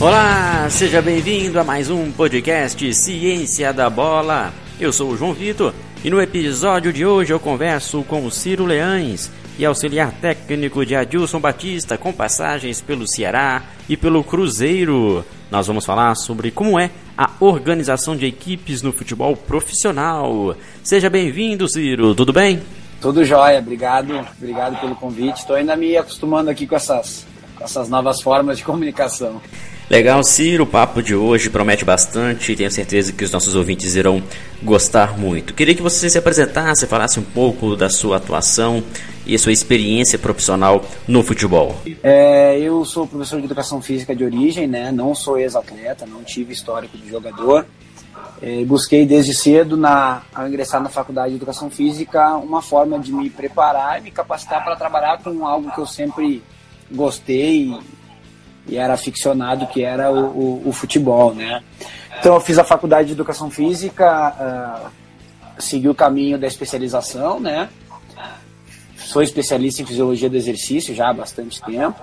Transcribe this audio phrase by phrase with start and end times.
[0.00, 4.50] Olá, seja bem-vindo a mais um podcast Ciência da Bola.
[4.80, 8.64] Eu sou o João Vitor e no episódio de hoje eu converso com o Ciro
[8.64, 15.22] Leães, e auxiliar técnico de Adilson Batista, com passagens pelo Ceará e pelo Cruzeiro.
[15.50, 20.56] Nós vamos falar sobre como é a organização de equipes no futebol profissional.
[20.82, 22.62] Seja bem-vindo, Ciro, tudo bem?
[23.02, 25.40] Tudo jóia, obrigado, obrigado pelo convite.
[25.40, 29.42] Estou ainda me acostumando aqui com essas, com essas novas formas de comunicação.
[29.90, 33.96] Legal, Ciro, o papo de hoje promete bastante e tenho certeza que os nossos ouvintes
[33.96, 34.22] irão
[34.62, 35.52] gostar muito.
[35.52, 38.84] Queria que você se apresentasse, falasse um pouco da sua atuação
[39.26, 41.74] e a sua experiência profissional no futebol.
[42.04, 44.92] É, eu sou professor de educação física de origem, né?
[44.92, 47.66] não sou ex-atleta, não tive histórico de jogador.
[48.40, 53.12] É, busquei desde cedo, na, ao ingressar na faculdade de educação física, uma forma de
[53.12, 56.44] me preparar e me capacitar para trabalhar com algo que eu sempre
[56.92, 57.76] gostei
[58.70, 61.62] e era aficionado, que era o, o, o, futebol, né?
[62.18, 64.90] Então eu fiz a faculdade de educação física,
[65.58, 67.68] uh, segui o caminho da especialização, né?
[68.96, 72.00] Sou especialista em fisiologia do exercício já há bastante tempo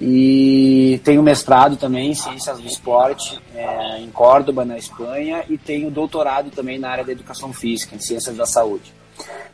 [0.00, 5.90] e tenho mestrado também em ciências do esporte é, em Córdoba, na Espanha, e tenho
[5.90, 8.92] doutorado também na área da educação física, em ciências da saúde.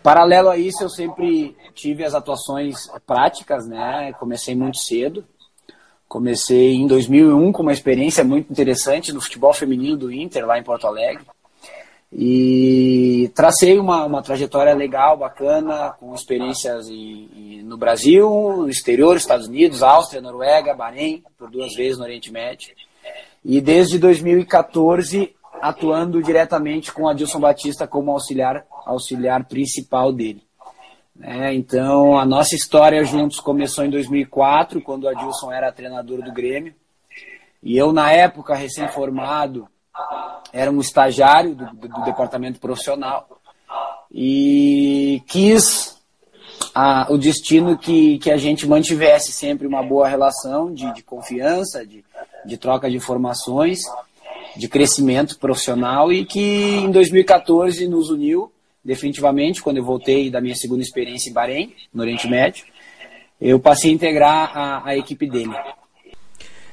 [0.02, 4.12] Paralelo a isso, eu sempre tive as atuações práticas, né?
[4.20, 5.24] Comecei muito cedo,
[6.14, 10.62] Comecei em 2001 com uma experiência muito interessante no futebol feminino do Inter, lá em
[10.62, 11.24] Porto Alegre.
[12.12, 19.16] E tracei uma, uma trajetória legal, bacana, com experiências em, em, no Brasil, no exterior,
[19.16, 22.72] Estados Unidos, Áustria, Noruega, Bahrein, por duas vezes no Oriente Médio.
[23.44, 30.44] E desde 2014 atuando diretamente com Adilson Batista como auxiliar, auxiliar principal dele.
[31.22, 36.32] É, então, a nossa história juntos começou em 2004, quando o Adilson era treinador do
[36.32, 36.74] Grêmio.
[37.62, 39.68] E eu, na época, recém-formado,
[40.52, 43.28] era um estagiário do, do, do, departamento profissional.
[44.10, 45.96] E quis
[46.74, 51.86] a, o destino que, que a gente mantivesse sempre uma boa relação de, de confiança,
[51.86, 52.04] de,
[52.44, 53.80] de troca de informações,
[54.56, 58.52] de crescimento profissional e que em 2014 nos uniu
[58.84, 62.64] definitivamente, quando eu voltei da minha segunda experiência em Bahrein, no Oriente Médio,
[63.40, 65.54] eu passei a integrar a, a equipe dele.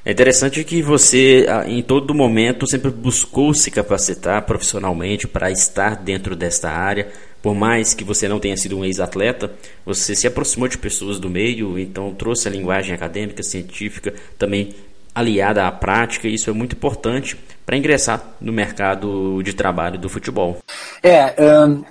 [0.03, 6.35] É interessante que você, em todo momento, sempre buscou se capacitar profissionalmente para estar dentro
[6.35, 7.11] desta área.
[7.39, 9.53] Por mais que você não tenha sido um ex-atleta,
[9.85, 14.73] você se aproximou de pessoas do meio, então trouxe a linguagem acadêmica, científica, também
[15.13, 17.35] aliada à prática, e isso é muito importante
[17.66, 20.57] para ingressar no mercado de trabalho do futebol.
[21.03, 21.35] É,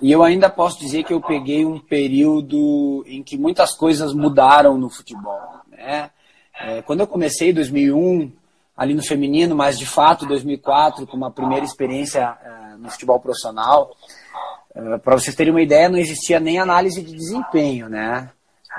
[0.00, 4.76] e eu ainda posso dizer que eu peguei um período em que muitas coisas mudaram
[4.76, 5.60] no futebol.
[5.70, 6.10] Né?
[6.60, 8.32] É, quando eu comecei em 2001,
[8.80, 13.94] ali no feminino, mas de fato 2004, com uma primeira experiência uh, no futebol profissional,
[14.74, 18.30] uh, para vocês terem uma ideia, não existia nem análise de desempenho, né?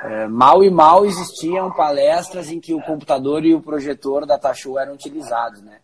[0.03, 4.79] É, mal e mal existiam palestras em que o computador e o projetor da Tachu
[4.79, 5.77] eram utilizados, né?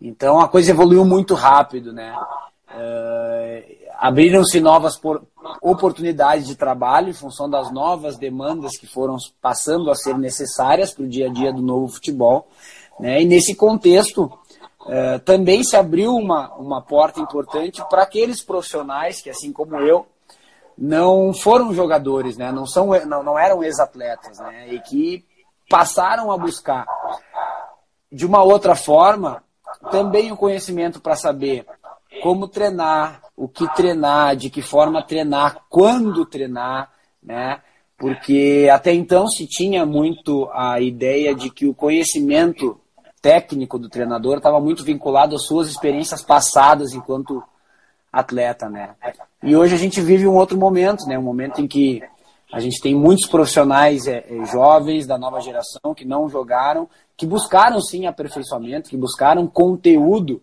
[0.00, 2.14] Então a coisa evoluiu muito rápido, né?
[2.70, 5.00] É, abriram-se novas
[5.60, 11.04] oportunidades de trabalho em função das novas demandas que foram passando a ser necessárias para
[11.04, 12.46] o dia a dia do novo futebol,
[13.00, 13.20] né?
[13.20, 14.30] E nesse contexto
[14.86, 20.06] é, também se abriu uma, uma porta importante para aqueles profissionais que, assim como eu,
[20.76, 22.50] não foram jogadores, né?
[22.50, 24.72] não, são, não, não eram ex-atletas, né?
[24.72, 25.24] e que
[25.68, 26.86] passaram a buscar
[28.10, 29.42] de uma outra forma
[29.90, 31.66] também o conhecimento para saber
[32.22, 36.90] como treinar, o que treinar, de que forma treinar, quando treinar,
[37.22, 37.60] né?
[37.98, 42.80] Porque até então se tinha muito a ideia de que o conhecimento
[43.20, 47.42] técnico do treinador estava muito vinculado às suas experiências passadas enquanto
[48.12, 48.94] atleta, né?
[49.44, 51.18] E hoje a gente vive um outro momento, né?
[51.18, 52.02] Um momento em que
[52.50, 57.80] a gente tem muitos profissionais é, jovens da nova geração que não jogaram, que buscaram
[57.80, 60.40] sim aperfeiçoamento, que buscaram conteúdo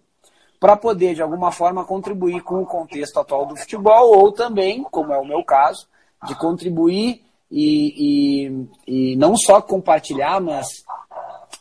[0.60, 5.12] para poder, de alguma forma, contribuir com o contexto atual do futebol, ou também, como
[5.12, 5.88] é o meu caso,
[6.28, 8.46] de contribuir e,
[8.86, 10.68] e, e não só compartilhar, mas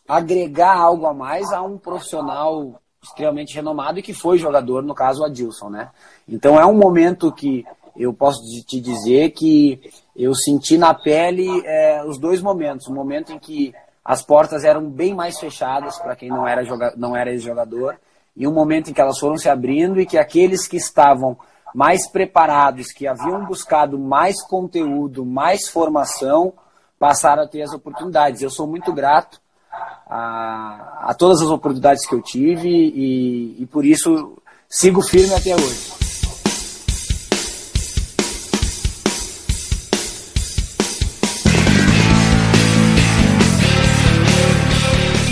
[0.06, 5.22] agregar algo a mais a um profissional extremamente renomado e que foi jogador, no caso,
[5.22, 5.90] o Adilson, né?
[6.28, 7.64] Então é um momento que
[7.96, 9.80] eu posso te dizer que
[10.14, 12.86] eu senti na pele é, os dois momentos.
[12.86, 13.74] O momento em que
[14.04, 17.98] as portas eram bem mais fechadas para quem não era, joga não era jogador
[18.36, 21.38] e um momento em que elas foram se abrindo e que aqueles que estavam
[21.74, 26.52] mais preparados, que haviam buscado mais conteúdo, mais formação,
[26.98, 28.42] passaram a ter as oportunidades.
[28.42, 29.40] Eu sou muito grato
[29.72, 34.36] a, a todas as oportunidades que eu tive e, e por isso
[34.68, 36.00] sigo firme até hoje.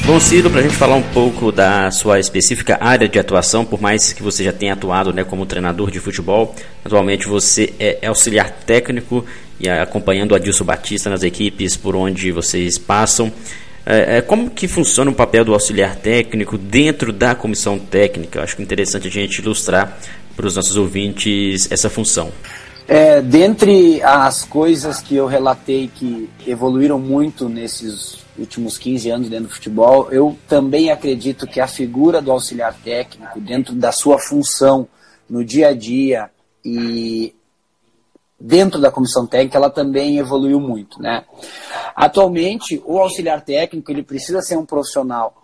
[0.08, 3.78] Bom, Ciro, para a gente falar um pouco da sua específica área de atuação, por
[3.78, 8.50] mais que você já tenha atuado né, como treinador de futebol, atualmente você é auxiliar
[8.50, 9.22] técnico
[9.60, 13.30] e acompanhando o Adilson Batista nas equipes por onde vocês passam.
[13.90, 18.42] É, é, como que funciona o papel do auxiliar técnico dentro da comissão técnica?
[18.42, 19.96] Acho que é interessante a gente ilustrar
[20.36, 22.30] para os nossos ouvintes essa função.
[22.86, 29.48] É, dentre as coisas que eu relatei que evoluíram muito nesses últimos 15 anos dentro
[29.48, 34.86] do futebol, eu também acredito que a figura do auxiliar técnico, dentro da sua função
[35.30, 36.28] no dia a dia
[36.62, 37.34] e
[38.38, 41.00] dentro da comissão técnica, ela também evoluiu muito.
[41.00, 41.24] Né?
[42.00, 45.34] Atualmente, o auxiliar técnico ele precisa ser um profissional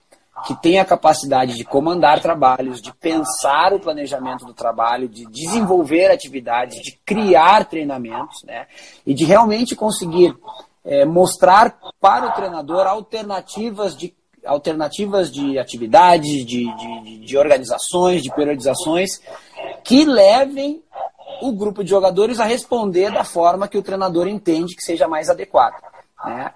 [0.47, 6.13] que tenha a capacidade de comandar trabalhos, de pensar o planejamento do trabalho, de desenvolver
[6.13, 8.69] atividades, de criar treinamentos, né?
[9.05, 10.37] E de realmente conseguir
[10.85, 14.15] é, mostrar para o treinador alternativas de,
[14.47, 19.21] alternativas de atividades, de, de, de organizações, de periodizações
[19.83, 20.81] que levem
[21.43, 25.29] o grupo de jogadores a responder da forma que o treinador entende que seja mais
[25.29, 25.94] adequada.
[26.25, 26.53] Né?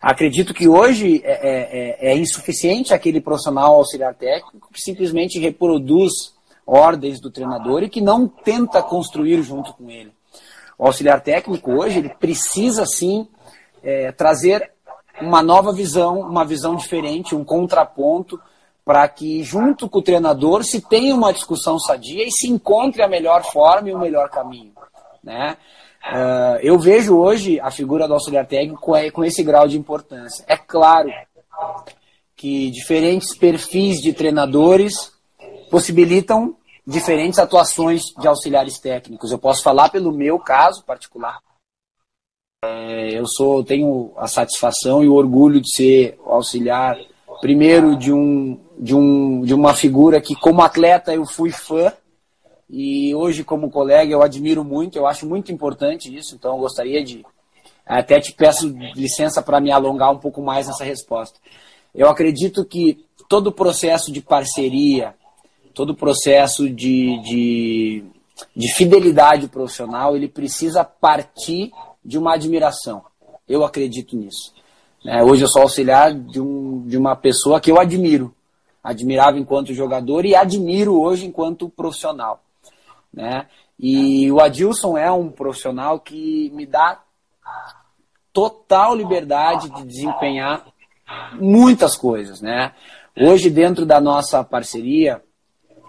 [0.00, 6.34] Acredito que hoje é, é, é, é, insuficiente aquele profissional auxiliar técnico que simplesmente reproduz
[6.66, 10.12] ordens do treinador e que não tenta construir junto com ele.
[10.78, 13.28] O auxiliar técnico hoje ele precisa sim
[13.82, 14.72] é, trazer
[15.20, 18.40] uma nova visão, uma visão diferente, um contraponto,
[18.82, 23.08] para que junto com o treinador se tenha uma discussão sadia e se encontre a
[23.08, 24.72] melhor forma e o melhor caminho.
[25.22, 25.56] Né?
[26.02, 28.80] Uh, eu vejo hoje a figura do auxiliar técnico
[29.12, 30.44] com esse grau de importância.
[30.48, 31.10] É claro
[32.34, 35.12] que diferentes perfis de treinadores
[35.70, 36.56] possibilitam
[36.86, 39.30] diferentes atuações de auxiliares técnicos.
[39.30, 41.38] Eu posso falar pelo meu caso particular.
[42.64, 46.98] É, eu sou, tenho a satisfação e o orgulho de ser auxiliar,
[47.40, 51.92] primeiro de um, de um, de uma figura que como atleta eu fui fã
[52.72, 57.02] e hoje como colega eu admiro muito, eu acho muito importante isso, então eu gostaria
[57.02, 57.24] de
[57.84, 61.40] até te peço licença para me alongar um pouco mais nessa resposta.
[61.92, 65.14] Eu acredito que todo o processo de parceria,
[65.74, 68.04] todo o processo de, de,
[68.54, 71.72] de fidelidade profissional, ele precisa partir
[72.04, 73.02] de uma admiração.
[73.48, 74.54] Eu acredito nisso.
[75.04, 78.32] É, hoje eu sou auxiliar de, um, de uma pessoa que eu admiro.
[78.84, 82.40] Admirava enquanto jogador e admiro hoje enquanto profissional.
[83.12, 83.46] Né?
[83.78, 87.00] E o Adilson é um profissional que me dá
[88.32, 90.66] total liberdade de desempenhar
[91.34, 92.40] muitas coisas.
[92.40, 92.72] Né?
[93.16, 95.22] Hoje, dentro da nossa parceria,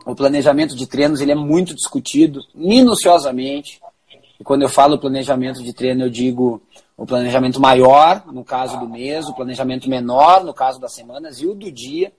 [0.06, 3.80] o planejamento de treinos ele é muito discutido minuciosamente.
[4.40, 6.62] E quando eu falo planejamento de treino, eu digo
[6.98, 11.48] o planejamento maior, no caso do mês, o planejamento menor, no caso das semanas, e
[11.48, 12.12] o do dia.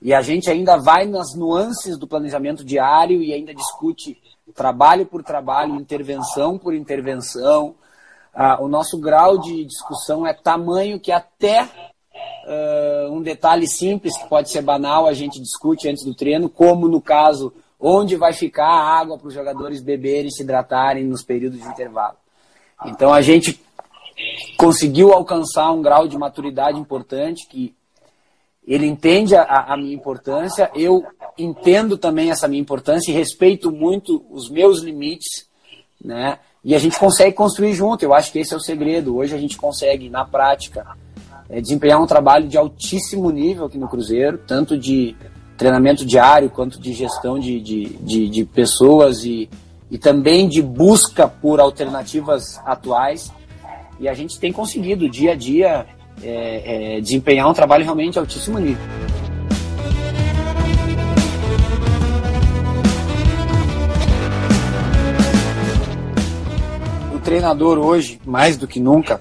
[0.00, 4.16] E a gente ainda vai nas nuances do planejamento diário e ainda discute
[4.58, 7.76] trabalho por trabalho, intervenção por intervenção.
[8.34, 14.28] Ah, o nosso grau de discussão é tamanho que até uh, um detalhe simples, que
[14.28, 18.66] pode ser banal, a gente discute antes do treino, como no caso onde vai ficar
[18.66, 22.16] a água para os jogadores beberem se hidratarem nos períodos de intervalo.
[22.84, 23.60] Então a gente
[24.56, 27.76] conseguiu alcançar um grau de maturidade importante que
[28.68, 31.02] ele entende a, a, minha importância, eu
[31.38, 35.48] entendo também essa minha importância e respeito muito os meus limites,
[36.04, 36.38] né?
[36.62, 38.02] E a gente consegue construir junto.
[38.02, 39.16] Eu acho que esse é o segredo.
[39.16, 40.86] Hoje a gente consegue, na prática,
[41.48, 45.16] é, desempenhar um trabalho de altíssimo nível aqui no Cruzeiro, tanto de
[45.56, 49.48] treinamento diário, quanto de gestão de, de, de, de pessoas e,
[49.90, 53.32] e também de busca por alternativas atuais.
[53.98, 55.86] E a gente tem conseguido dia a dia
[56.22, 58.82] é, é, desempenhar um trabalho realmente altíssimo nível.
[67.14, 69.20] O treinador hoje, mais do que nunca,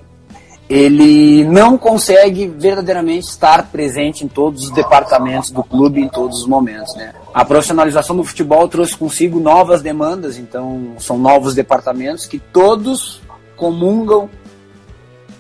[0.70, 6.48] ele não consegue verdadeiramente estar presente em todos os departamentos do clube em todos os
[6.48, 7.14] momentos, né?
[7.34, 13.22] A profissionalização do futebol trouxe consigo novas demandas, então são novos departamentos que todos
[13.56, 14.30] comungam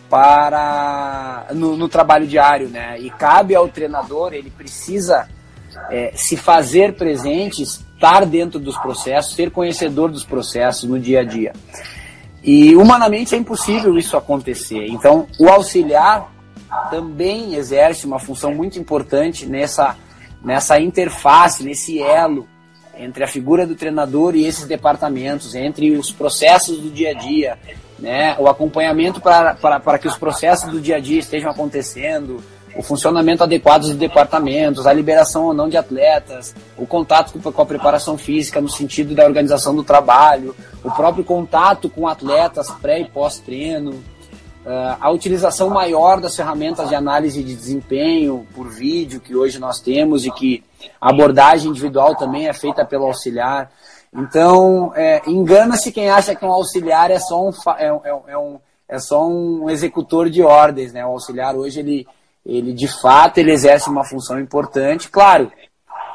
[0.09, 2.97] para no, no trabalho diário, né?
[2.99, 5.27] E cabe ao treinador, ele precisa
[5.89, 11.23] é, se fazer presente, estar dentro dos processos, ser conhecedor dos processos no dia a
[11.23, 11.53] dia.
[12.43, 14.87] E humanamente é impossível isso acontecer.
[14.87, 16.31] Então, o auxiliar,
[16.89, 19.95] também exerce uma função muito importante nessa,
[20.43, 22.47] nessa interface, nesse elo
[22.99, 27.59] entre a figura do treinador e esses departamentos, entre os processos do dia a dia,
[27.99, 32.43] né, o acompanhamento para, que os processos do dia a dia estejam acontecendo,
[32.75, 37.65] o funcionamento adequado dos departamentos, a liberação ou não de atletas, o contato com a
[37.65, 43.05] preparação física no sentido da organização do trabalho, o próprio contato com atletas pré e
[43.05, 44.03] pós-treino,
[44.69, 49.79] ah, a utilização maior das ferramentas de análise de desempenho por vídeo que hoje nós
[49.79, 50.61] temos e que
[50.99, 53.71] a abordagem individual também é feita pelo auxiliar.
[54.13, 58.59] Então, é, engana-se quem acha que um auxiliar é só um, é, é, é, um,
[58.87, 60.93] é só um executor de ordens.
[60.93, 61.05] Né?
[61.05, 62.07] O auxiliar hoje, ele,
[62.45, 65.51] ele de fato, ele exerce uma função importante, claro,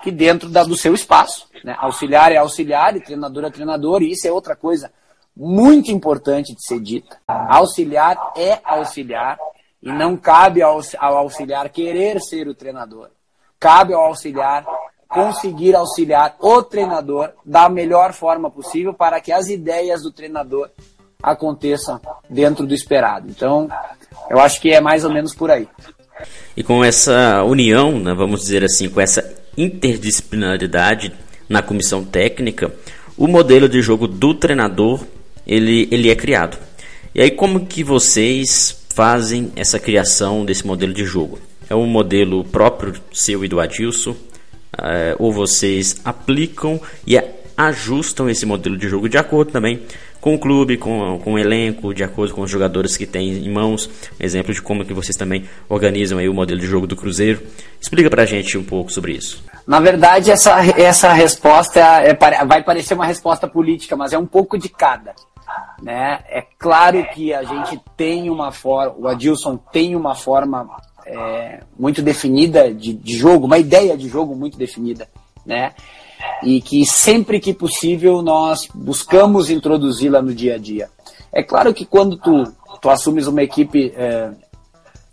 [0.02, 1.46] que dentro da, do seu espaço.
[1.64, 1.76] Né?
[1.78, 4.90] Auxiliar é auxiliar e treinador é treinador, e isso é outra coisa
[5.36, 7.18] muito importante de ser dita.
[7.26, 9.38] Auxiliar é auxiliar
[9.82, 13.10] e não cabe ao, auxiliar querer ser o treinador.
[13.58, 14.64] Cabe ao auxiliar
[15.12, 20.70] conseguir auxiliar o treinador da melhor forma possível para que as ideias do treinador
[21.22, 23.28] aconteçam dentro do esperado.
[23.28, 23.68] Então,
[24.30, 25.68] eu acho que é mais ou menos por aí.
[26.56, 31.12] E com essa união, né, vamos dizer assim, com essa interdisciplinaridade
[31.48, 32.72] na comissão técnica,
[33.16, 35.04] o modelo de jogo do treinador
[35.46, 36.56] ele, ele é criado.
[37.14, 41.38] E aí como que vocês fazem essa criação desse modelo de jogo?
[41.68, 44.16] É um modelo próprio seu e do Adilson?
[44.78, 47.20] É, ou vocês aplicam e
[47.56, 49.82] ajustam esse modelo de jogo de acordo também
[50.22, 53.50] com o clube, com, com o elenco, de acordo com os jogadores que têm em
[53.50, 53.90] mãos.
[54.20, 57.42] Exemplo de como que vocês também organizam aí o modelo de jogo do Cruzeiro.
[57.80, 59.44] Explica pra gente um pouco sobre isso.
[59.66, 64.26] Na verdade, essa, essa resposta é, é vai parecer uma resposta política, mas é um
[64.26, 65.12] pouco de cada.
[65.82, 66.20] Né?
[66.28, 70.68] É claro que a gente tem uma forma, o Adilson tem uma forma
[71.06, 75.08] é, muito definida de, de, jogo, uma ideia de jogo muito definida,
[75.44, 75.72] né?
[76.42, 80.88] E que sempre que possível nós buscamos introduzi-la no dia a dia.
[81.32, 82.44] É claro que quando tu,
[82.80, 84.30] tu assumes uma equipe é,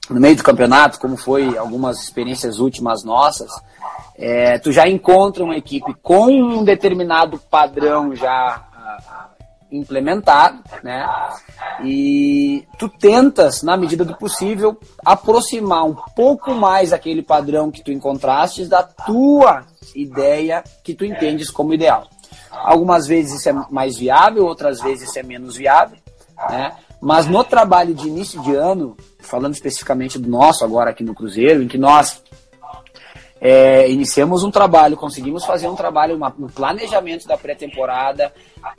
[0.10, 3.50] no meio do campeonato, como foi algumas experiências últimas nossas,
[4.18, 8.69] é, tu já encontra uma equipe com um determinado padrão já
[9.72, 11.08] implementado, né?
[11.84, 17.92] E tu tentas, na medida do possível, aproximar um pouco mais aquele padrão que tu
[17.92, 22.08] encontraste da tua ideia que tu entendes como ideal.
[22.52, 25.98] Algumas vezes isso é mais viável, outras vezes isso é menos viável,
[26.50, 26.74] né?
[27.02, 31.64] Mas no trabalho de início de ano, falando especificamente do nosso agora aqui no Cruzeiro,
[31.64, 32.22] em que nós
[33.42, 38.34] é, iniciamos um trabalho, conseguimos fazer um trabalho, uma, um planejamento da pré-temporada.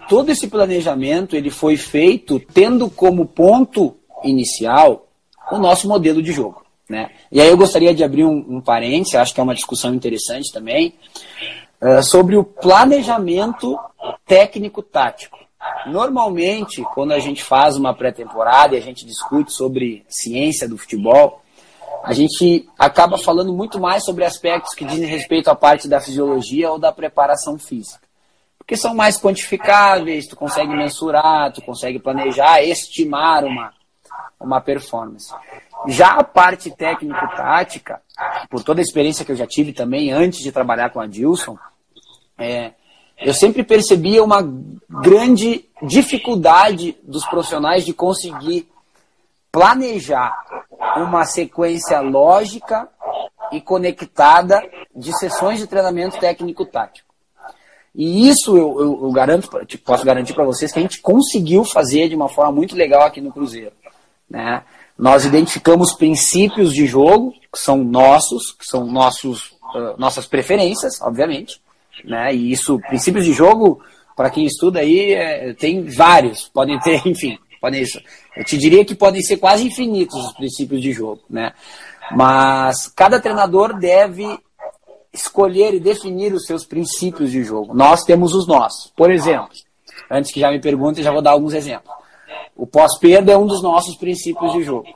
[0.09, 5.07] Todo esse planejamento ele foi feito tendo como ponto inicial
[5.51, 6.63] o nosso modelo de jogo.
[6.89, 7.11] Né?
[7.31, 10.53] E aí eu gostaria de abrir um, um parênteses, acho que é uma discussão interessante
[10.53, 10.95] também,
[11.81, 13.79] uh, sobre o planejamento
[14.27, 15.39] técnico-tático.
[15.87, 21.43] Normalmente, quando a gente faz uma pré-temporada e a gente discute sobre ciência do futebol,
[22.03, 26.71] a gente acaba falando muito mais sobre aspectos que dizem respeito à parte da fisiologia
[26.71, 28.01] ou da preparação física.
[28.59, 33.73] Porque são mais quantificáveis, tu consegue mensurar, tu consegue planejar, estimar uma,
[34.41, 35.35] uma performance.
[35.89, 38.01] Já a parte técnico-tática,
[38.49, 41.59] por toda a experiência que eu já tive também antes de trabalhar com a Dilson,
[42.39, 42.73] é,
[43.19, 44.41] eu sempre percebia uma
[44.89, 48.69] grande dificuldade dos profissionais de conseguir
[49.53, 50.33] planejar
[50.97, 52.89] uma sequência lógica
[53.53, 54.63] e conectada
[54.95, 57.09] de sessões de treinamento técnico-tático.
[57.95, 59.51] E isso eu, eu, eu garanto,
[59.85, 63.21] posso garantir para vocês que a gente conseguiu fazer de uma forma muito legal aqui
[63.21, 63.73] no Cruzeiro.
[64.29, 64.63] Né?
[64.97, 71.61] Nós identificamos princípios de jogo que são nossos, que são nossos, uh, nossas preferências, obviamente.
[72.05, 72.35] Né?
[72.35, 73.83] E isso, princípios de jogo,
[74.17, 77.85] para quem estuda aí, é, tem vários, podem ter, enfim, Podem,
[78.37, 81.53] eu te diria que podem ser quase infinitos os princípios de jogo, né?
[82.13, 84.39] Mas cada treinador deve
[85.13, 87.75] escolher e definir os seus princípios de jogo.
[87.75, 88.93] Nós temos os nossos.
[88.97, 89.51] Por exemplo,
[90.11, 91.95] antes que já me perguntem, já vou dar alguns exemplos.
[92.57, 94.89] O pós-perda é um dos nossos princípios de jogo.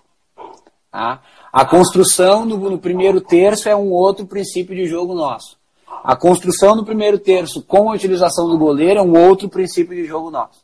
[0.90, 1.20] Tá?
[1.52, 5.56] A construção no, no, primeiro terço é um outro princípio de jogo nosso.
[6.02, 10.04] A construção no primeiro terço com a utilização do goleiro é um outro princípio de
[10.04, 10.63] jogo nosso.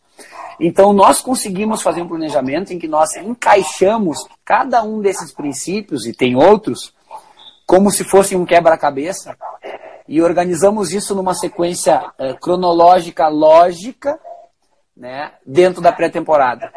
[0.58, 6.12] Então, nós conseguimos fazer um planejamento em que nós encaixamos cada um desses princípios, e
[6.12, 6.92] tem outros,
[7.66, 9.36] como se fosse um quebra-cabeça,
[10.06, 14.18] e organizamos isso numa sequência é, cronológica lógica
[14.96, 16.70] né, dentro da pré-temporada.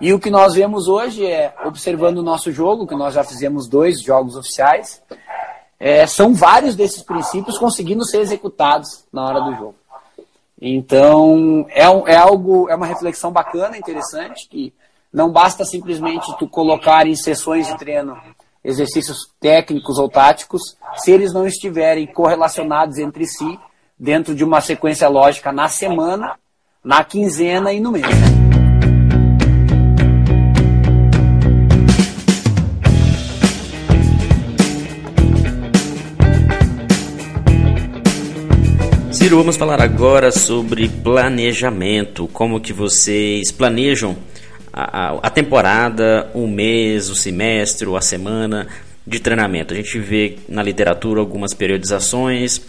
[0.00, 3.68] E o que nós vemos hoje é, observando o nosso jogo, que nós já fizemos
[3.68, 5.02] dois jogos oficiais,
[5.78, 9.74] é, são vários desses princípios conseguindo ser executados na hora do jogo.
[10.60, 14.72] Então, é, é algo, é uma reflexão bacana, interessante, que
[15.12, 18.16] não basta simplesmente tu colocar em sessões de treino
[18.64, 23.58] exercícios técnicos ou táticos, se eles não estiverem correlacionados entre si
[23.98, 26.36] dentro de uma sequência lógica na semana,
[26.82, 28.35] na quinzena e no mês.
[39.26, 42.28] Ciro, vamos falar agora sobre planejamento.
[42.28, 44.16] Como que vocês planejam
[44.72, 48.68] a, a, temporada, o mês, o semestre, a semana
[49.04, 49.74] de treinamento?
[49.74, 52.62] A gente vê na literatura algumas periodizações.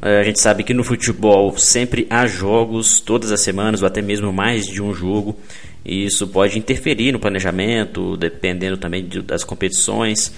[0.00, 4.00] Eh, a gente sabe que no futebol sempre há jogos todas as semanas, ou até
[4.00, 5.36] mesmo mais de um jogo.
[5.84, 10.32] E isso pode interferir no planejamento, dependendo também das competições.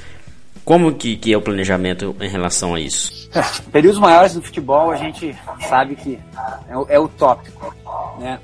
[0.65, 3.29] Como que, que é o planejamento em relação a isso?
[3.35, 5.37] É, períodos maiores do futebol a gente
[5.69, 6.19] sabe que
[6.69, 7.75] é, é utópico,
[8.19, 8.39] né?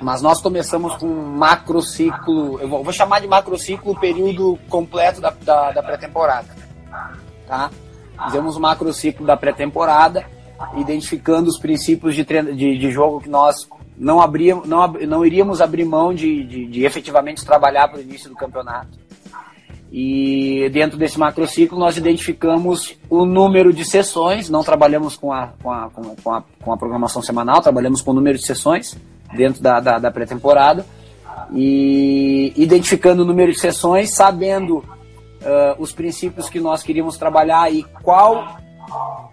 [0.00, 5.20] Mas nós começamos com um macrociclo, eu vou, vou chamar de macrociclo o período completo
[5.20, 6.48] da, da, da pré-temporada,
[7.46, 7.70] tá?
[8.24, 10.24] Fizemos o macrociclo da pré-temporada,
[10.76, 15.60] identificando os princípios de, treino, de, de jogo que nós não, abríamos, não, não iríamos
[15.60, 19.05] abrir mão de, de, de efetivamente trabalhar para o início do campeonato.
[19.98, 25.72] E dentro desse macrociclo nós identificamos o número de sessões, não trabalhamos com a, com
[25.72, 25.88] a,
[26.22, 28.94] com a, com a programação semanal, trabalhamos com o número de sessões
[29.34, 30.84] dentro da, da, da pré-temporada.
[31.50, 34.84] E identificando o número de sessões, sabendo uh,
[35.78, 38.58] os princípios que nós queríamos trabalhar e qual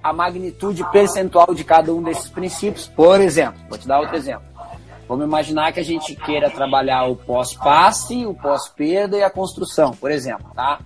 [0.01, 2.88] a magnitude percentual de cada um desses princípios.
[2.88, 4.52] Por exemplo, vou te dar outro exemplo.
[5.07, 10.11] Vamos imaginar que a gente queira trabalhar o pós-passe, o pós-perda e a construção, por
[10.11, 10.79] exemplo, tá?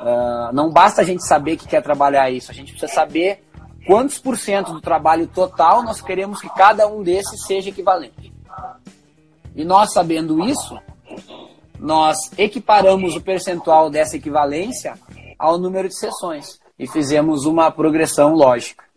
[0.00, 3.44] Uh, não basta a gente saber que quer trabalhar isso, a gente precisa saber
[3.86, 8.32] quantos por cento do trabalho total nós queremos que cada um desses seja equivalente.
[9.56, 10.78] E nós sabendo isso,
[11.78, 14.94] nós equiparamos o percentual dessa equivalência
[15.38, 18.87] ao número de sessões e fizemos uma progressão lógica.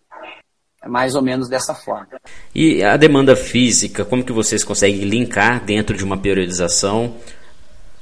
[0.84, 2.08] É mais ou menos dessa forma.
[2.56, 7.16] E a demanda física, como que vocês conseguem linkar dentro de uma periodização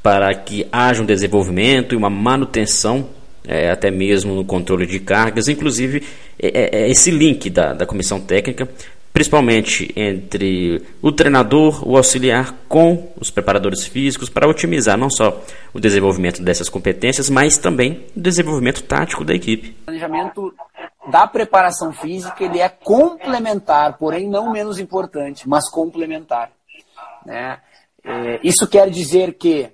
[0.02, 3.10] para que haja um desenvolvimento e uma manutenção,
[3.46, 6.04] é, até mesmo no controle de cargas, inclusive
[6.42, 8.70] é, é, é esse link da, da comissão técnica,
[9.12, 15.80] principalmente entre o treinador, o auxiliar com os preparadores físicos, para otimizar não só o
[15.82, 19.76] desenvolvimento dessas competências, mas também o desenvolvimento tático da equipe.
[19.82, 20.54] O planejamento
[21.10, 26.52] da preparação física ele é complementar, porém não menos importante, mas complementar.
[27.26, 27.60] Né?
[28.04, 29.72] É, isso quer dizer que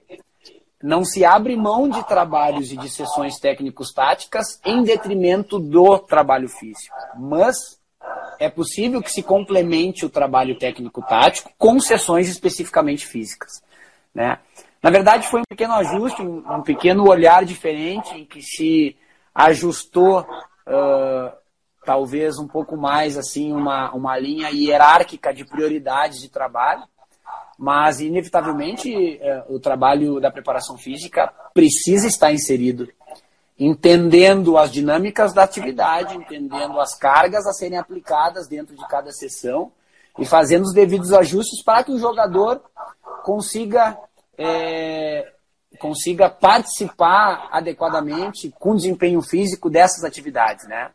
[0.81, 6.47] não se abre mão de trabalhos e de sessões técnicos táticas em detrimento do trabalho
[6.47, 7.55] físico, mas
[8.39, 13.63] é possível que se complemente o trabalho técnico tático com sessões especificamente físicas.
[14.13, 14.37] Né?
[14.81, 18.95] Na verdade, foi um pequeno ajuste, um pequeno olhar diferente em que se
[19.33, 20.25] ajustou
[20.67, 21.31] uh,
[21.85, 26.83] talvez um pouco mais assim uma, uma linha hierárquica de prioridades de trabalho,
[27.57, 32.87] mas inevitavelmente uh, o trabalho da preparação física precisa estar inserido,
[33.57, 39.71] entendendo as dinâmicas da atividade, entendendo as cargas a serem aplicadas dentro de cada sessão
[40.17, 42.61] e fazendo os devidos ajustes para que o jogador
[43.23, 43.97] consiga
[44.37, 45.31] é,
[45.79, 50.89] consiga participar adequadamente com desempenho físico dessas atividades, né?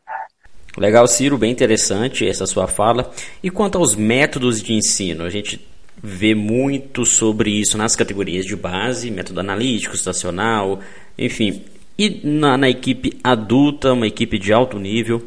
[0.76, 3.10] Legal, Ciro, bem interessante essa sua fala.
[3.42, 5.66] E quanto aos métodos de ensino, a gente
[6.02, 10.80] vê muito sobre isso nas categorias de base, método analítico, estacional,
[11.18, 11.64] enfim.
[11.98, 15.22] E na, na equipe adulta, uma equipe de alto nível,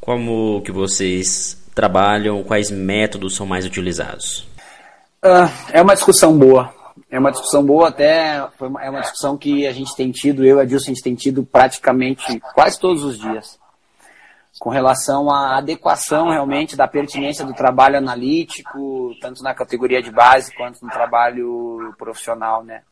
[0.00, 4.48] como que vocês trabalham, quais métodos são mais utilizados?
[5.22, 6.75] Uh, é uma discussão boa
[7.10, 10.58] é uma discussão boa, até uma, é uma discussão que a gente tem tido, eu
[10.58, 13.58] e a Dilson, a gente tem tido praticamente quase todos os dias,
[14.58, 20.54] com relação à adequação realmente da pertinência do trabalho analítico, tanto na categoria de base
[20.54, 22.82] quanto no trabalho profissional, né?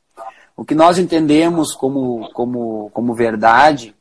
[0.56, 3.94] O que nós entendemos como, como, como verdade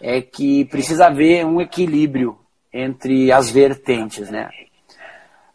[0.00, 2.36] é que precisa haver um equilíbrio
[2.72, 4.48] entre as vertentes, né?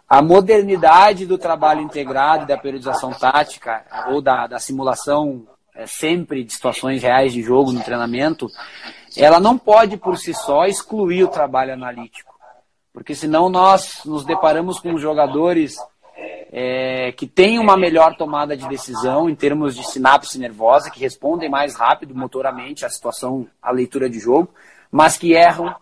[0.10, 5.46] A modernidade do trabalho integrado, da periodização tática ou da, da simulação
[5.76, 8.48] é, sempre de situações reais de jogo no treinamento,
[9.16, 12.34] ela não pode por si só excluir o trabalho analítico.
[12.92, 15.76] Porque senão nós nos deparamos com jogadores
[16.52, 21.50] é, que têm uma melhor tomada de decisão em termos de sinapse nervosa, que respondem
[21.50, 24.50] mais rápido motoramente à situação, à leitura de jogo,
[24.92, 25.76] mas que erram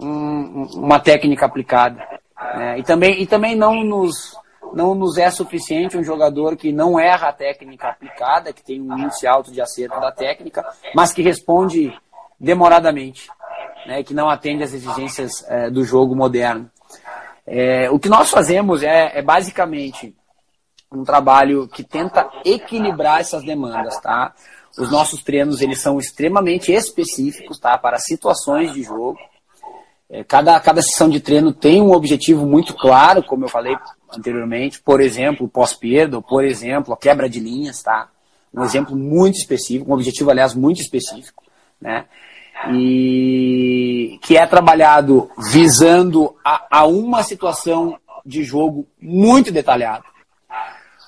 [0.00, 2.19] um, uma técnica aplicada.
[2.56, 2.78] Né?
[2.78, 4.36] E, também, e também não nos,
[4.72, 8.96] não nos é suficiente um jogador que não erra a técnica aplicada, que tem um
[8.98, 11.92] índice alto de acerto da técnica, mas que responde
[12.38, 13.28] demoradamente,
[13.86, 14.02] né?
[14.02, 16.70] que não atende às exigências é, do jogo moderno.
[17.46, 20.14] É, o que nós fazemos é, é, basicamente
[20.92, 24.32] um trabalho que tenta equilibrar essas demandas, tá?
[24.78, 27.76] Os nossos treinos eles são extremamente específicos, tá?
[27.76, 29.18] Para situações de jogo.
[30.10, 33.76] É, cada, cada sessão de treino tem um objetivo muito claro, como eu falei
[34.12, 34.82] anteriormente.
[34.82, 38.08] Por exemplo, pós-perda, por exemplo, a quebra de linhas, tá?
[38.52, 41.44] Um exemplo muito específico, um objetivo, aliás, muito específico,
[41.80, 42.06] né?
[42.68, 50.04] e que é trabalhado visando a, a uma situação de jogo muito detalhada.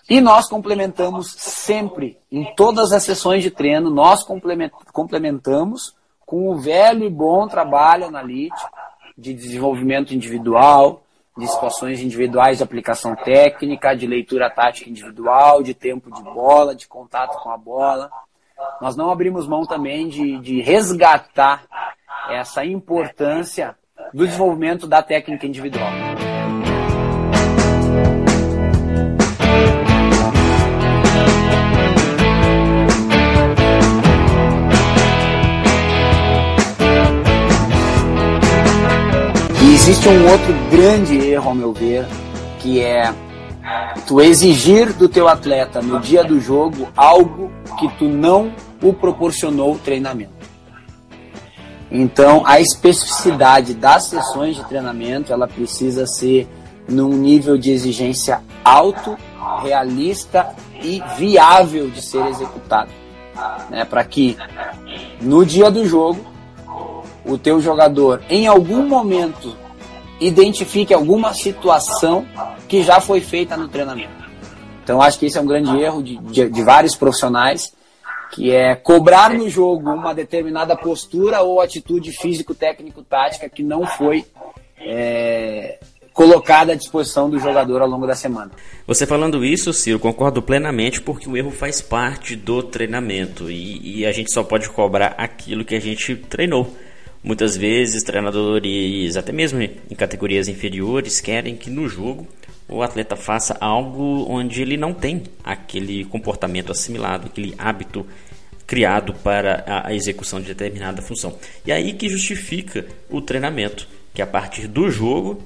[0.09, 4.25] E nós complementamos sempre, em todas as sessões de treino, nós
[4.93, 8.71] complementamos com o velho e bom trabalho analítico
[9.23, 11.03] de desenvolvimento individual,
[11.39, 16.87] de situações individuais de aplicação técnica, de leitura tática individual, de tempo de bola, de
[16.87, 18.11] contato com a bola
[18.81, 21.65] nós não abrimos mão também de, de resgatar
[22.31, 23.77] essa importância
[24.13, 25.91] do desenvolvimento da técnica individual.
[39.83, 42.07] Existe um outro grande erro, ao meu ver,
[42.61, 43.13] que é
[44.07, 49.77] tu exigir do teu atleta no dia do jogo algo que tu não o proporcionou
[49.77, 50.31] treinamento.
[51.91, 56.49] Então, a especificidade das sessões de treinamento, ela precisa ser
[56.89, 59.19] num nível de exigência alto,
[59.65, 62.93] realista e viável de ser executado.
[63.69, 63.85] Né?
[63.85, 64.37] Para que
[65.21, 66.25] no dia do jogo,
[67.25, 69.61] o teu jogador, em algum momento,
[70.27, 72.27] identifique alguma situação
[72.69, 74.23] que já foi feita no treinamento.
[74.83, 77.73] Então acho que esse é um grande erro de, de, de vários profissionais,
[78.33, 84.25] que é cobrar no jogo uma determinada postura ou atitude físico-técnico-tática que não foi
[84.79, 85.79] é,
[86.13, 88.51] colocada à disposição do jogador ao longo da semana.
[88.87, 94.07] Você falando isso, Ciro, concordo plenamente, porque o erro faz parte do treinamento e, e
[94.07, 96.75] a gente só pode cobrar aquilo que a gente treinou.
[97.23, 102.27] Muitas vezes, treinadores, até mesmo em categorias inferiores, querem que no jogo
[102.69, 108.05] o atleta faça algo onde ele não tem aquele comportamento assimilado, aquele hábito
[108.67, 111.37] criado para a execução de determinada função.
[111.65, 115.43] E aí que justifica o treinamento, que a partir do jogo,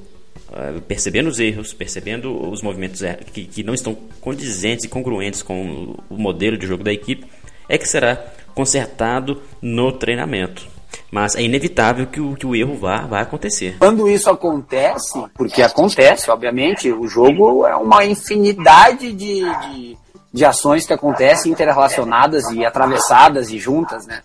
[0.53, 5.43] eh, percebendo os erros, percebendo os movimentos er, que, que não estão condizentes e congruentes
[5.43, 7.27] com o modelo de jogo da equipe,
[7.69, 8.17] é que será
[8.55, 10.76] consertado no treinamento.
[11.17, 13.79] Mas é inevitável que o, que o erro vá, vá acontecer.
[13.79, 19.99] Quando isso acontece, porque acontece, obviamente, o jogo é uma infinidade de, de,
[20.31, 24.21] de ações que acontecem interrelacionadas e atravessadas e juntas, né?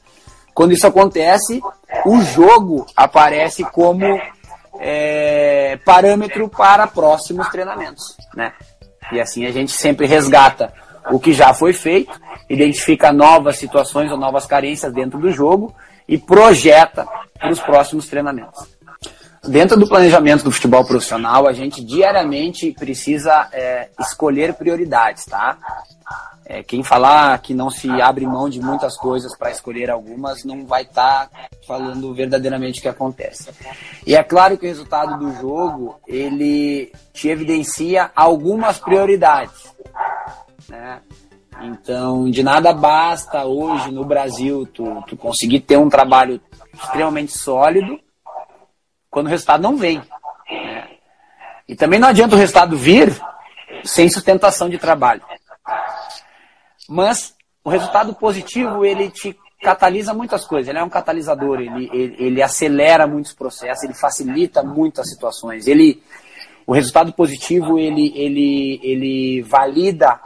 [0.54, 1.62] Quando isso acontece,
[2.06, 4.22] o jogo aparece como
[4.78, 8.52] é, parâmetro para próximos treinamentos, né?
[9.14, 10.74] E assim a gente sempre resgata
[11.10, 12.12] o que já foi feito,
[12.50, 15.74] identifica novas situações ou novas carências dentro do jogo
[16.08, 17.08] e projeta
[17.40, 18.68] para os próximos treinamentos.
[19.44, 25.58] Dentro do planejamento do futebol profissional, a gente diariamente precisa é, escolher prioridades, tá?
[26.46, 30.66] É, quem falar que não se abre mão de muitas coisas para escolher algumas não
[30.66, 33.50] vai estar tá falando verdadeiramente o que acontece.
[34.06, 39.74] E é claro que o resultado do jogo ele te evidencia algumas prioridades,
[40.70, 41.00] né?
[41.64, 46.42] Então, de nada basta hoje no Brasil tu, tu conseguir ter um trabalho
[46.74, 48.00] extremamente sólido
[49.10, 50.02] quando o resultado não vem.
[50.50, 50.88] Né?
[51.68, 53.16] E também não adianta o resultado vir
[53.84, 55.22] sem sustentação de trabalho.
[56.90, 60.68] Mas o resultado positivo, ele te catalisa muitas coisas.
[60.68, 65.68] Ele é um catalisador, ele, ele, ele acelera muitos processos, ele facilita muitas situações.
[65.68, 66.02] Ele,
[66.66, 70.20] o resultado positivo, ele, ele, ele valida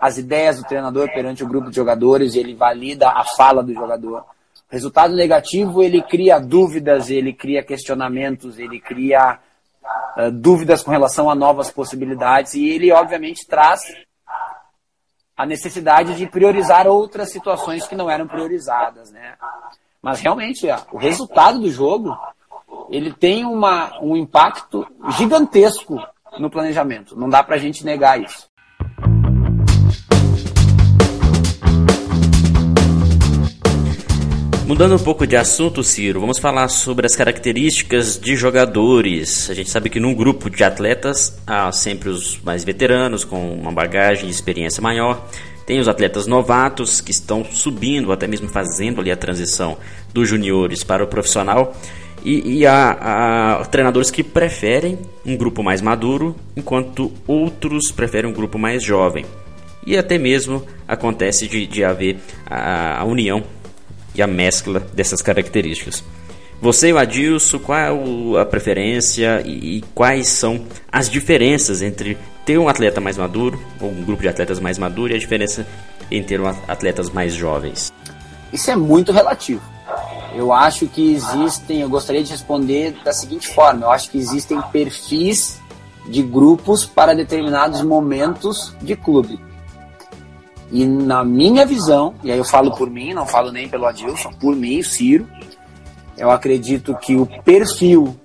[0.00, 4.24] as ideias do treinador perante o grupo de jogadores, ele valida a fala do jogador.
[4.68, 9.38] Resultado negativo, ele cria dúvidas, ele cria questionamentos, ele cria
[10.16, 13.80] uh, dúvidas com relação a novas possibilidades e ele, obviamente, traz
[15.36, 19.34] a necessidade de priorizar outras situações que não eram priorizadas, né?
[20.00, 22.16] Mas realmente, o resultado do jogo,
[22.90, 26.00] ele tem uma, um impacto gigantesco
[26.38, 27.18] no planejamento.
[27.18, 28.48] Não dá para a gente negar isso.
[34.66, 39.48] Mudando um pouco de assunto, Ciro, vamos falar sobre as características de jogadores.
[39.48, 43.70] A gente sabe que num grupo de atletas há sempre os mais veteranos, com uma
[43.70, 45.24] bagagem e experiência maior.
[45.64, 49.76] Tem os atletas novatos que estão subindo, até mesmo fazendo ali a transição
[50.12, 51.72] dos juniores para o profissional.
[52.24, 58.34] E, e há, há treinadores que preferem um grupo mais maduro, enquanto outros preferem um
[58.34, 59.24] grupo mais jovem.
[59.86, 63.44] E até mesmo acontece de, de haver a, a união
[64.16, 66.02] e a mescla dessas características.
[66.60, 72.16] Você e o Adilson, qual é a preferência e, e quais são as diferenças entre
[72.46, 75.66] ter um atleta mais maduro, ou um grupo de atletas mais maduro, e a diferença
[76.10, 77.92] em ter um atletas mais jovens?
[78.52, 79.60] Isso é muito relativo.
[80.34, 84.60] Eu acho que existem, eu gostaria de responder da seguinte forma: eu acho que existem
[84.72, 85.60] perfis
[86.08, 89.40] de grupos para determinados momentos de clube.
[90.70, 94.32] E na minha visão, e aí eu falo por mim, não falo nem pelo Adilson,
[94.32, 95.26] por mim, Ciro,
[96.16, 98.16] eu acredito que o perfil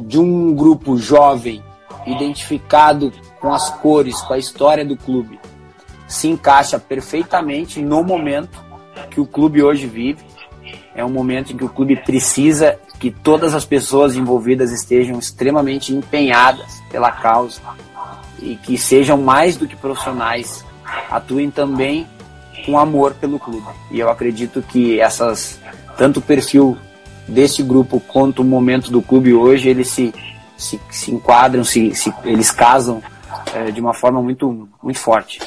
[0.00, 1.62] de um grupo jovem
[2.06, 5.38] identificado com as cores, com a história do clube,
[6.08, 8.64] se encaixa perfeitamente no momento
[9.10, 10.24] que o clube hoje vive.
[10.94, 15.94] É um momento em que o clube precisa que todas as pessoas envolvidas estejam extremamente
[15.94, 17.60] empenhadas pela causa
[18.40, 20.64] e que sejam mais do que profissionais
[21.10, 22.06] atuem também
[22.64, 23.66] com amor pelo clube.
[23.90, 25.60] E eu acredito que essas
[25.96, 26.76] tanto o perfil
[27.26, 30.14] desse grupo quanto o momento do clube hoje, eles se,
[30.56, 33.02] se, se enquadram, se, se, eles casam
[33.54, 35.40] é, de uma forma muito, muito forte.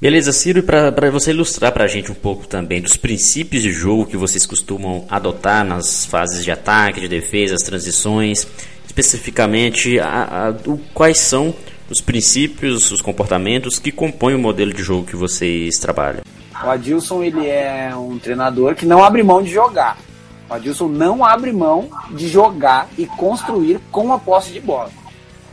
[0.00, 3.72] Beleza, Ciro, e para você ilustrar para a gente um pouco também dos princípios de
[3.72, 8.46] jogo que vocês costumam adotar nas fases de ataque, de defesa, as transições,
[8.86, 11.54] especificamente a, a, o, quais são
[11.90, 16.22] os princípios, os comportamentos que compõem o modelo de jogo que vocês trabalham.
[16.62, 19.98] O Adilson ele é um treinador que não abre mão de jogar.
[20.48, 24.90] O Adilson não abre mão de jogar e construir com a posse de bola.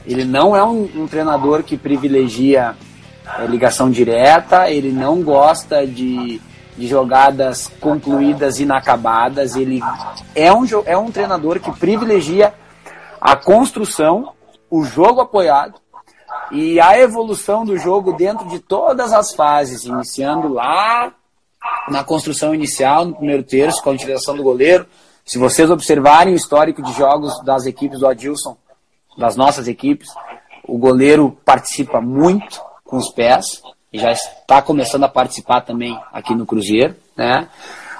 [0.05, 2.75] Ele não é um, um treinador que privilegia
[3.39, 6.41] é, ligação direta, ele não gosta de,
[6.77, 9.55] de jogadas concluídas inacabadas.
[9.55, 9.81] Ele
[10.33, 12.53] é um, é um treinador que privilegia
[13.19, 14.33] a construção,
[14.69, 15.75] o jogo apoiado
[16.51, 21.13] e a evolução do jogo dentro de todas as fases, iniciando lá
[21.87, 24.85] na construção inicial, no primeiro terço, com a utilização do goleiro.
[25.23, 28.57] Se vocês observarem o histórico de jogos das equipes do Adilson,
[29.17, 30.09] das nossas equipes,
[30.67, 33.61] o goleiro participa muito com os pés
[33.93, 37.49] e já está começando a participar também aqui no Cruzeiro, né?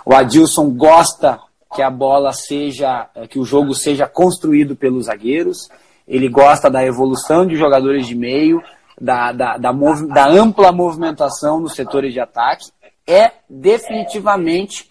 [0.05, 1.39] O Adilson gosta
[1.75, 5.69] que a bola seja, que o jogo seja construído pelos zagueiros
[6.11, 8.61] ele gosta da evolução de jogadores de meio,
[8.99, 12.69] da, da, da, da ampla movimentação nos setores de ataque.
[13.07, 14.89] É definitivamente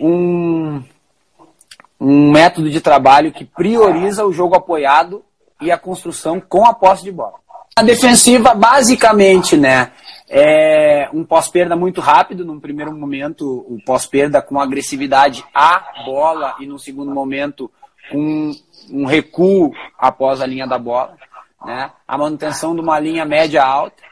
[0.00, 0.82] um,
[2.00, 5.22] um método de trabalho que prioriza o jogo apoiado
[5.60, 7.34] e a construção com a posse de bola.
[7.76, 9.90] A defensiva, basicamente, né,
[10.30, 16.66] é um pós-perda muito rápido, num primeiro momento, o pós-perda com agressividade à bola e
[16.66, 17.70] no segundo momento
[18.12, 21.16] um recuo após a linha da bola,
[21.64, 21.90] né?
[22.06, 24.02] a manutenção de uma linha média-alta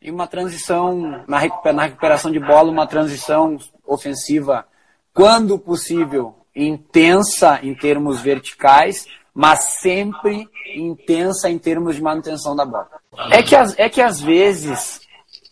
[0.00, 4.66] e uma transição, na, recuperação de bola, uma transição ofensiva,
[5.14, 12.90] quando possível, intensa em termos verticais, mas sempre intensa em termos de manutenção da bola.
[13.30, 15.00] É que, é que às vezes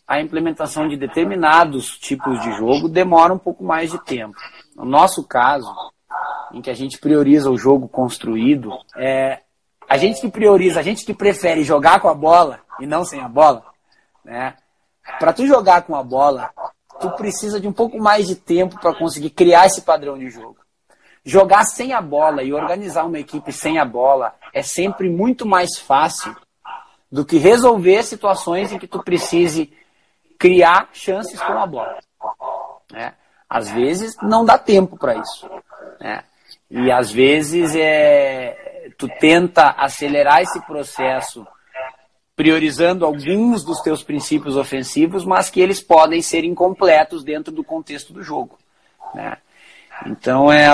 [0.06, 4.36] a implementação de determinados tipos de jogo demora um pouco mais de tempo.
[4.76, 5.72] No nosso caso,
[6.52, 9.40] em que a gente prioriza o jogo construído, é,
[9.88, 13.20] a gente que prioriza, a gente que prefere jogar com a bola e não sem
[13.20, 13.64] a bola,
[14.24, 14.54] né?
[15.18, 16.50] Para tu jogar com a bola,
[17.00, 20.56] tu precisa de um pouco mais de tempo para conseguir criar esse padrão de jogo.
[21.24, 25.78] Jogar sem a bola e organizar uma equipe sem a bola é sempre muito mais
[25.78, 26.34] fácil
[27.10, 29.72] do que resolver situações em que tu precise
[30.38, 31.98] criar chances com a bola.
[32.90, 33.14] Né?
[33.48, 35.48] Às vezes não dá tempo para isso.
[36.02, 36.24] Né?
[36.68, 41.46] E às vezes é, tu tenta acelerar esse processo
[42.34, 48.12] priorizando alguns dos teus princípios ofensivos, mas que eles podem ser incompletos dentro do contexto
[48.12, 48.58] do jogo.
[49.14, 49.36] Né?
[50.06, 50.68] Então é.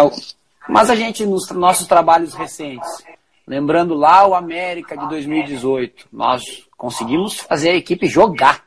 [0.66, 3.04] Mas a gente, nos nossos trabalhos recentes,
[3.46, 6.42] lembrando lá o América de 2018, nós
[6.76, 8.62] conseguimos fazer a equipe jogar.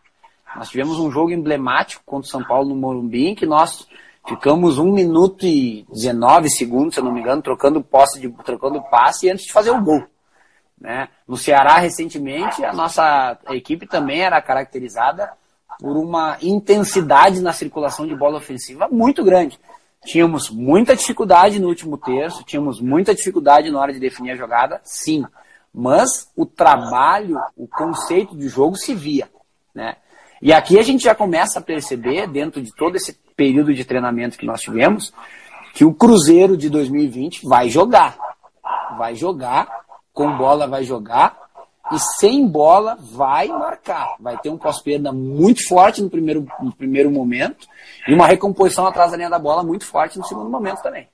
[0.56, 3.88] Nós tivemos um jogo emblemático contra o São Paulo no Morumbi, em que nós
[4.28, 8.82] Ficamos 1 minuto e 19 segundos, se eu não me engano, trocando posse de trocando
[8.84, 10.04] passe antes de fazer o gol.
[10.80, 11.10] Né?
[11.28, 15.32] No Ceará, recentemente, a nossa equipe também era caracterizada
[15.80, 19.60] por uma intensidade na circulação de bola ofensiva muito grande.
[20.06, 24.82] Tínhamos muita dificuldade no último terço, tínhamos muita dificuldade na hora de definir a jogada,
[24.84, 25.24] sim.
[25.74, 29.30] Mas o trabalho, o conceito de jogo se via.
[29.74, 29.96] Né?
[30.42, 34.38] E aqui a gente já começa a perceber, dentro de todo esse período de treinamento
[34.38, 35.14] que nós tivemos,
[35.74, 38.18] que o Cruzeiro de 2020 vai jogar.
[38.98, 39.68] Vai jogar,
[40.14, 41.38] com bola vai jogar,
[41.92, 44.16] e sem bola vai marcar.
[44.20, 47.68] Vai ter um pós-perda muito forte no primeiro, no primeiro momento
[48.08, 51.08] e uma recomposição atrás da linha da bola muito forte no segundo momento também.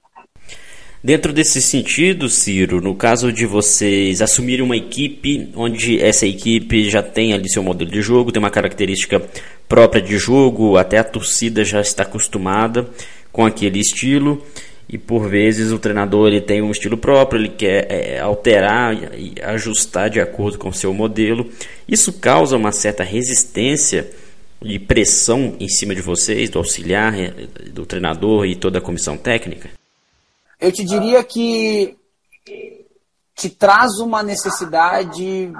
[1.07, 7.01] Dentro desse sentido, Ciro, no caso de vocês assumirem uma equipe onde essa equipe já
[7.01, 9.21] tem ali seu modelo de jogo, tem uma característica
[9.69, 12.89] própria de jogo, até a torcida já está acostumada
[13.31, 14.45] com aquele estilo
[14.89, 19.33] e por vezes o treinador ele tem um estilo próprio, ele quer é, alterar e
[19.41, 21.49] ajustar de acordo com o seu modelo.
[21.87, 24.09] Isso causa uma certa resistência
[24.61, 27.31] e pressão em cima de vocês, do auxiliar, é,
[27.71, 29.69] do treinador e toda a comissão técnica?
[30.59, 31.97] Eu te diria que
[33.35, 35.51] te traz uma necessidade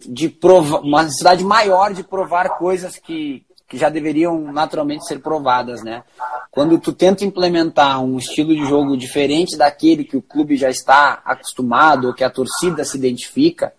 [0.00, 5.82] de provar, uma necessidade maior de provar coisas que, que já deveriam naturalmente ser provadas,
[5.82, 6.02] né?
[6.50, 11.20] Quando tu tenta implementar um estilo de jogo diferente daquele que o clube já está
[11.24, 13.72] acostumado ou que a torcida se identifica,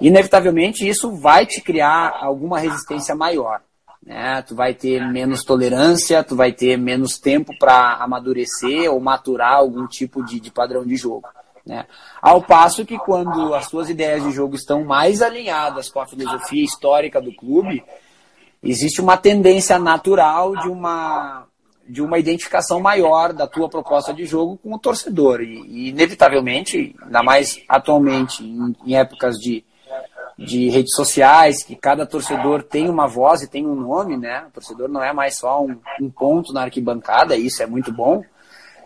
[0.00, 3.60] inevitavelmente isso vai te criar alguma resistência maior.
[4.04, 4.42] Né?
[4.42, 9.86] Tu vai ter menos tolerância, tu vai ter menos tempo para amadurecer ou maturar algum
[9.86, 11.28] tipo de, de padrão de jogo.
[11.66, 11.86] Né?
[12.22, 16.64] Ao passo que quando as suas ideias de jogo estão mais alinhadas com a filosofia
[16.64, 17.84] histórica do clube,
[18.62, 21.44] existe uma tendência natural de uma
[21.88, 25.40] de uma identificação maior da tua proposta de jogo com o torcedor.
[25.40, 29.64] E, e inevitavelmente, ainda mais atualmente, em, em, épocas de,
[30.38, 34.44] de redes sociais, que cada torcedor tem uma voz e tem um nome, né?
[34.48, 38.22] O torcedor não é mais só um, um ponto na arquibancada, isso é muito bom.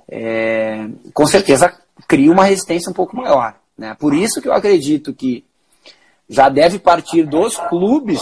[0.09, 1.75] É, com certeza
[2.09, 3.55] cria uma resistência um pouco maior.
[3.77, 3.95] Né?
[3.99, 5.45] Por isso que eu acredito que
[6.29, 8.21] já deve partir dos clubes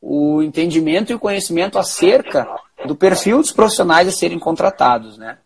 [0.00, 2.46] o entendimento e o conhecimento acerca
[2.86, 5.38] do perfil dos profissionais a serem contratados, né?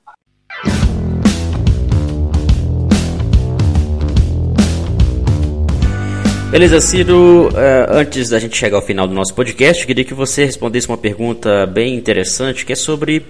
[6.50, 7.48] Beleza, Ciro.
[7.56, 10.98] Eh, antes da gente chegar ao final do nosso podcast, queria que você respondesse uma
[10.98, 13.24] pergunta bem interessante, que é sobre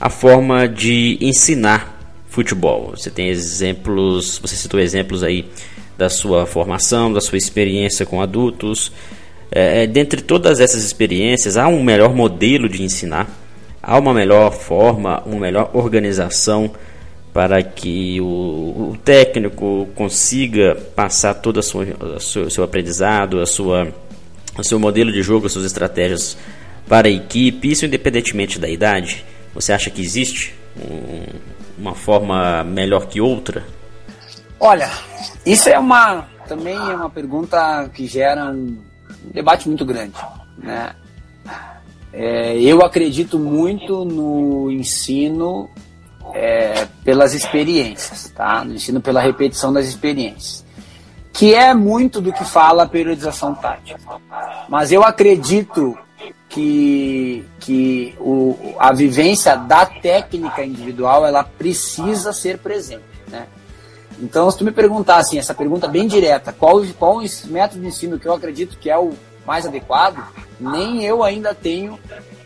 [0.00, 2.92] a forma de ensinar futebol.
[2.96, 5.46] Você tem exemplos, você citou exemplos aí
[5.98, 8.92] da sua formação, da sua experiência com adultos.
[9.50, 13.28] É, dentre todas essas experiências, há um melhor modelo de ensinar?
[13.82, 16.70] Há uma melhor forma, uma melhor organização
[17.32, 18.24] para que o,
[18.92, 23.92] o técnico consiga passar todo a seu, aprendizado, a sua,
[24.58, 26.36] o seu modelo de jogo, as suas estratégias
[26.88, 29.24] para a equipe, isso independentemente da idade?
[29.54, 31.24] Você acha que existe um,
[31.78, 33.64] uma forma melhor que outra?
[34.58, 34.90] Olha,
[35.46, 38.90] isso é uma também é uma pergunta que gera um
[39.24, 40.16] um debate muito grande.
[40.58, 40.94] Né?
[42.12, 45.68] É, eu acredito muito no ensino
[46.34, 48.64] é, pelas experiências, tá?
[48.64, 50.64] no ensino pela repetição das experiências,
[51.32, 54.00] que é muito do que fala a periodização tática.
[54.68, 55.96] Mas eu acredito
[56.48, 63.04] que, que o, a vivência da técnica individual ela precisa ser presente.
[63.28, 63.46] Né?
[64.20, 68.18] Então, se tu me perguntar assim, essa pergunta bem direta, qual, qual método de ensino
[68.18, 69.12] que eu acredito que é o
[69.46, 70.22] mais adequado,
[70.58, 71.98] nem eu ainda tenho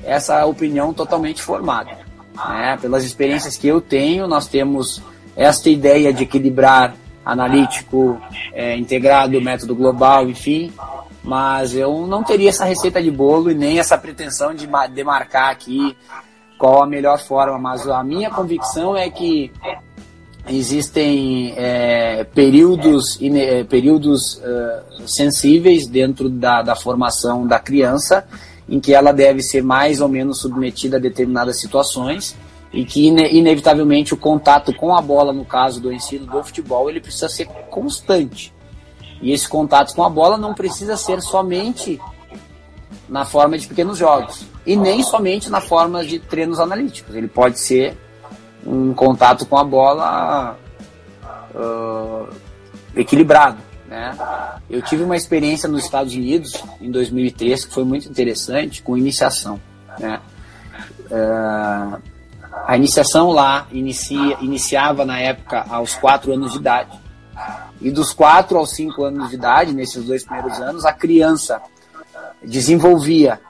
[0.05, 2.03] essa opinião totalmente formada.
[2.35, 2.79] Né?
[2.81, 5.03] Pelas experiências que eu tenho, nós temos
[5.37, 6.94] esta ideia de equilibrar
[7.25, 8.20] analítico,
[8.53, 10.73] é, integrado, método global, enfim,
[11.23, 15.97] mas eu não teria essa receita de bolo e nem essa pretensão de demarcar aqui
[16.59, 19.51] qual a melhor forma, mas a minha convicção é que
[20.49, 28.26] existem é, períodos, é, períodos uh, sensíveis dentro da, da formação da criança
[28.68, 32.36] em que ela deve ser mais ou menos submetida a determinadas situações
[32.72, 36.88] e que ine inevitavelmente o contato com a bola no caso do ensino do futebol
[36.88, 38.52] ele precisa ser constante
[39.20, 42.00] e esse contato com a bola não precisa ser somente
[43.08, 47.60] na forma de pequenos jogos e nem somente na forma de treinos analíticos ele pode
[47.60, 47.96] ser
[48.66, 50.58] um contato com a bola
[51.54, 52.28] uh,
[52.96, 53.58] equilibrado.
[53.89, 54.16] Né?
[54.68, 59.61] Eu tive uma experiência nos Estados Unidos em 2003 que foi muito interessante com iniciação.
[59.99, 60.20] Né?
[61.11, 62.03] Uh,
[62.66, 66.99] a iniciação lá inicia, iniciava na época aos 4 anos de idade
[67.80, 71.61] E dos 4 aos 5 anos de idade, nesses dois primeiros anos, a criança
[72.43, 73.41] desenvolvia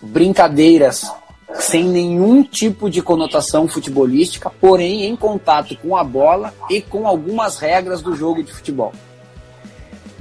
[0.00, 1.10] brincadeiras
[1.54, 7.58] sem nenhum tipo de conotação futebolística, porém em contato com a bola e com algumas
[7.58, 8.92] regras do jogo de futebol.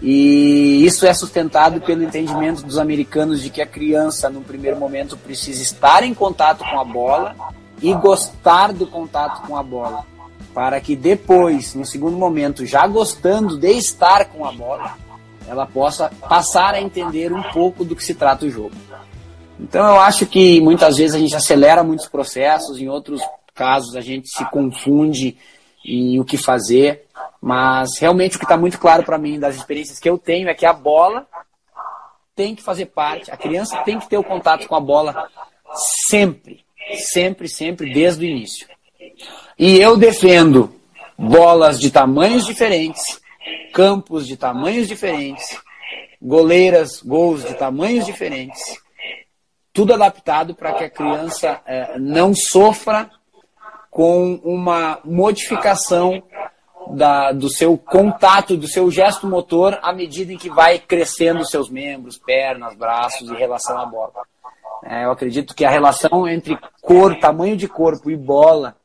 [0.01, 5.17] E isso é sustentado pelo entendimento dos americanos de que a criança, no primeiro momento,
[5.17, 7.35] precisa estar em contato com a bola
[7.81, 10.05] e gostar do contato com a bola,
[10.53, 14.95] para que depois, no segundo momento, já gostando de estar com a bola,
[15.47, 18.75] ela possa passar a entender um pouco do que se trata o jogo.
[19.59, 23.21] Então eu acho que muitas vezes a gente acelera muitos processos, em outros
[23.55, 25.37] casos a gente se confunde
[25.85, 27.05] em o que fazer,
[27.41, 30.53] mas realmente o que está muito claro para mim das experiências que eu tenho é
[30.53, 31.27] que a bola
[32.35, 35.27] tem que fazer parte, a criança tem que ter o contato com a bola
[36.07, 36.63] sempre,
[37.11, 38.67] sempre, sempre, desde o início.
[39.57, 40.75] E eu defendo
[41.17, 43.19] bolas de tamanhos diferentes,
[43.73, 45.59] campos de tamanhos diferentes,
[46.21, 48.61] goleiras, gols de tamanhos diferentes,
[49.73, 53.09] tudo adaptado para que a criança é, não sofra
[53.97, 56.21] com uma modificação
[56.91, 61.67] da, do seu contato, do seu gesto motor à medida em que vai crescendo seus
[61.67, 64.13] membros, pernas, braços em relação à bola.
[64.83, 68.75] É, eu acredito que a relação entre cor, tamanho de corpo e bola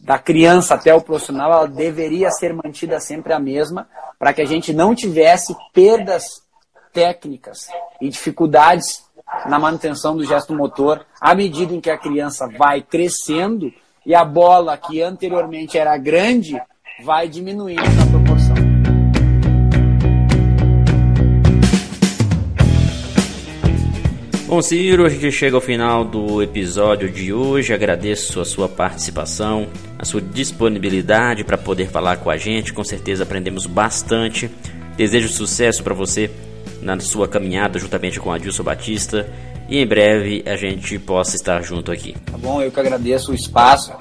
[0.00, 3.86] da criança até o profissional, ela deveria ser mantida sempre a mesma,
[4.18, 6.24] para que a gente não tivesse perdas
[6.90, 7.68] técnicas
[8.00, 9.04] e dificuldades
[9.44, 13.70] na manutenção do gesto motor à medida em que a criança vai crescendo
[14.06, 16.56] e a bola que anteriormente era grande
[17.02, 18.54] vai diminuindo na proporção.
[24.46, 27.74] Bom, Ciro, a gente chega ao final do episódio de hoje.
[27.74, 29.66] Agradeço a sua participação,
[29.98, 32.72] a sua disponibilidade para poder falar com a gente.
[32.72, 34.48] Com certeza aprendemos bastante.
[34.96, 36.30] Desejo sucesso para você
[36.80, 39.28] na sua caminhada juntamente com Adilson Batista
[39.68, 42.14] e em breve a gente possa estar junto aqui.
[42.30, 43.92] Tá bom, eu que agradeço o espaço.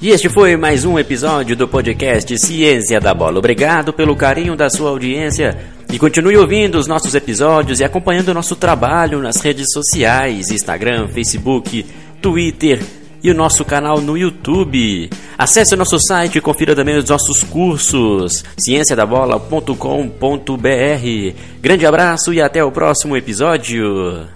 [0.00, 3.38] E este foi mais um episódio do podcast Ciência da Bola.
[3.38, 5.56] Obrigado pelo carinho da sua audiência
[5.92, 11.08] e continue ouvindo os nossos episódios e acompanhando o nosso trabalho nas redes sociais, Instagram,
[11.08, 11.86] Facebook,
[12.20, 12.80] Twitter
[13.26, 15.10] e o nosso canal no YouTube.
[15.36, 21.34] Acesse o nosso site e confira também os nossos cursos cienciadabola.com.br.
[21.60, 24.35] Grande abraço e até o próximo episódio.